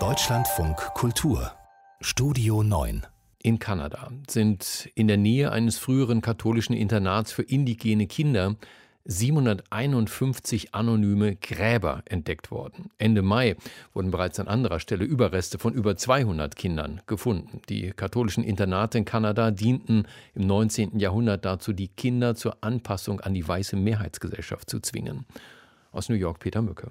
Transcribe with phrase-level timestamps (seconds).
[0.00, 1.52] Deutschlandfunk Kultur
[2.00, 3.06] Studio 9
[3.40, 8.56] in Kanada sind in der Nähe eines früheren katholischen Internats für indigene Kinder
[9.04, 12.90] 751 anonyme Gräber entdeckt worden.
[12.98, 13.54] Ende Mai
[13.92, 17.62] wurden bereits an anderer Stelle Überreste von über 200 Kindern gefunden.
[17.68, 20.98] Die katholischen Internate in Kanada dienten im 19.
[20.98, 25.26] Jahrhundert dazu, die Kinder zur Anpassung an die weiße Mehrheitsgesellschaft zu zwingen.
[25.92, 26.90] Aus New York Peter Mücke.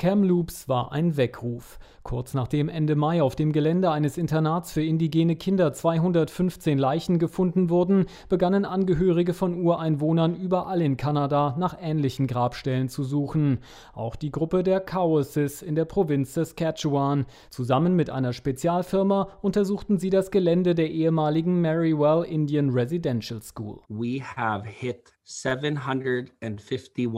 [0.00, 1.78] Kamloops war ein Weckruf.
[2.04, 7.68] Kurz nachdem Ende Mai auf dem Gelände eines Internats für indigene Kinder 215 Leichen gefunden
[7.68, 13.58] wurden, begannen Angehörige von Ureinwohnern überall in Kanada nach ähnlichen Grabstellen zu suchen.
[13.92, 17.26] Auch die Gruppe der Cowesses in der Provinz Saskatchewan.
[17.50, 23.80] Zusammen mit einer Spezialfirma untersuchten sie das Gelände der ehemaligen Marywell Indian Residential School.
[23.90, 27.08] We have hit 751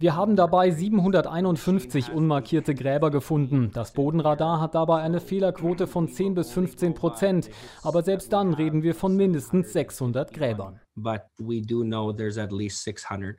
[0.00, 3.72] wir haben dabei 751 unmarkierte Gräber gefunden.
[3.74, 7.50] Das Bodenradar hat dabei eine Fehlerquote von 10 bis 15 Prozent.
[7.82, 10.78] Aber selbst dann reden wir von mindestens 600 Gräbern.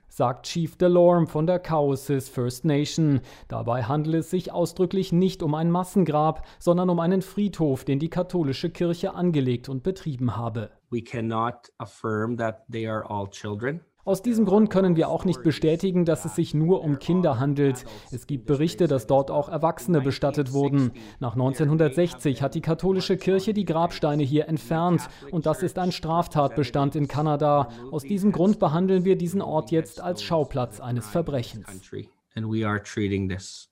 [0.09, 3.21] Sagt Chief Delorme von der Cowesses First Nation.
[3.47, 8.09] Dabei handelt es sich ausdrücklich nicht um ein Massengrab, sondern um einen Friedhof, den die
[8.09, 10.71] katholische Kirche angelegt und betrieben habe.
[10.89, 13.79] We cannot affirm that they are all children.
[14.05, 17.83] Aus diesem Grund können wir auch nicht bestätigen, dass es sich nur um Kinder handelt.
[18.11, 20.91] Es gibt Berichte, dass dort auch Erwachsene bestattet wurden.
[21.19, 26.95] Nach 1960 hat die katholische Kirche die Grabsteine hier entfernt und das ist ein Straftatbestand
[26.95, 27.69] in Kanada.
[27.91, 31.67] Aus diesem Grund behandeln wir diesen Ort jetzt als Schauplatz eines Verbrechens.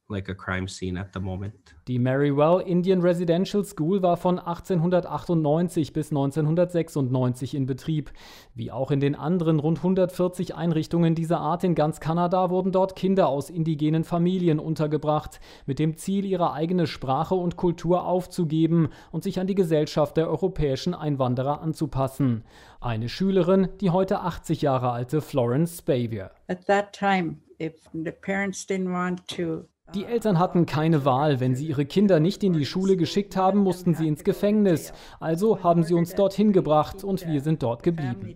[0.10, 1.76] Like a crime scene at the moment.
[1.90, 8.14] Die Marywell Indian Residential School war von 1898 bis 1996 in Betrieb.
[8.56, 12.96] Wie auch in den anderen rund 140 Einrichtungen dieser Art in ganz Kanada wurden dort
[12.96, 19.24] Kinder aus indigenen Familien untergebracht, mit dem Ziel, ihre eigene Sprache und Kultur aufzugeben und
[19.24, 22.46] sich an die Gesellschaft der europäischen Einwanderer anzupassen.
[22.80, 26.32] Eine Schülerin, die heute 80 Jahre alte Florence Spavier.
[26.48, 31.40] At that time, if the parents didn't want to die Eltern hatten keine Wahl.
[31.40, 34.92] Wenn sie ihre Kinder nicht in die Schule geschickt haben, mussten sie ins Gefängnis.
[35.22, 38.36] Also haben sie uns dorthin gebracht und wir sind dort geblieben.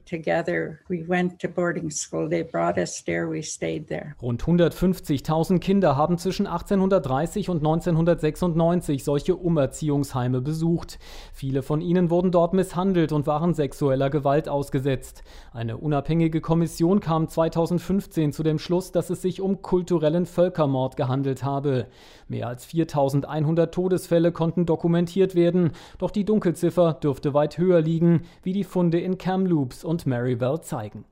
[4.22, 11.00] Rund 150.000 Kinder haben zwischen 1830 und 1996 solche Umerziehungsheime besucht.
[11.34, 15.24] Viele von ihnen wurden dort misshandelt und waren sexueller Gewalt ausgesetzt.
[15.52, 21.41] Eine unabhängige Kommission kam 2015 zu dem Schluss, dass es sich um kulturellen Völkermord gehandelt
[21.44, 21.88] habe.
[22.28, 28.54] Mehr als 4100 Todesfälle konnten dokumentiert werden, doch die Dunkelziffer dürfte weit höher liegen, wie
[28.54, 31.06] die Funde in Kamloops und Maryville zeigen.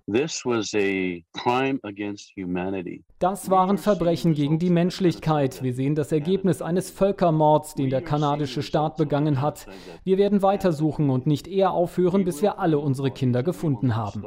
[3.19, 5.61] Das waren Verbrechen gegen die Menschlichkeit.
[5.61, 9.67] Wir sehen das Ergebnis eines Völkermords, den der kanadische Staat begangen hat.
[10.03, 14.23] Wir werden weitersuchen und nicht eher aufhören, bis wir alle unsere Kinder gefunden haben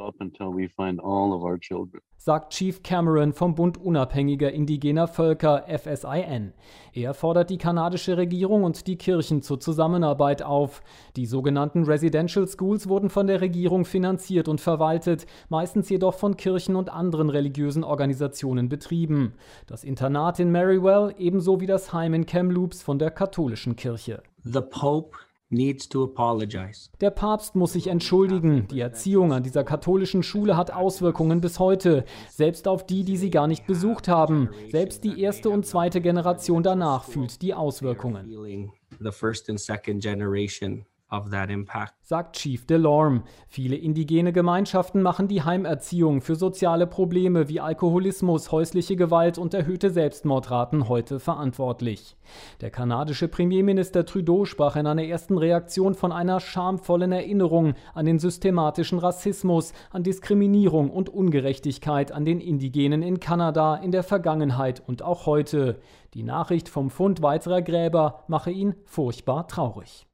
[2.25, 6.53] sagt Chief Cameron vom Bund unabhängiger indigener Völker FSIN.
[6.93, 10.83] Er fordert die kanadische Regierung und die Kirchen zur Zusammenarbeit auf.
[11.17, 16.77] Die sogenannten Residential Schools wurden von der Regierung finanziert und verwaltet, meistens jedoch von Kirchen
[16.77, 19.35] und anderen religiösen Organisationen betrieben.
[19.67, 24.23] Das Internat in Marywell ebenso wie das Heim in Kamloops von der katholischen Kirche.
[24.45, 25.17] The Pope.
[27.01, 28.67] Der Papst muss sich entschuldigen.
[28.69, 33.31] Die Erziehung an dieser katholischen Schule hat Auswirkungen bis heute, selbst auf die, die sie
[33.31, 34.49] gar nicht besucht haben.
[34.71, 38.73] Selbst die erste und zweite Generation danach fühlt die Auswirkungen.
[38.99, 40.87] The first and second generation
[42.01, 43.23] sagt Chief Delorme.
[43.49, 49.91] Viele indigene Gemeinschaften machen die Heimerziehung für soziale Probleme wie Alkoholismus, häusliche Gewalt und erhöhte
[49.91, 52.17] Selbstmordraten heute verantwortlich.
[52.63, 58.19] Der kanadische Premierminister Trudeau sprach in einer ersten Reaktion von einer schamvollen Erinnerung an den
[58.19, 65.03] systematischen Rassismus, an Diskriminierung und Ungerechtigkeit an den Indigenen in Kanada in der Vergangenheit und
[65.03, 65.79] auch heute.
[66.15, 70.07] Die Nachricht vom Fund weiterer Gräber mache ihn furchtbar traurig.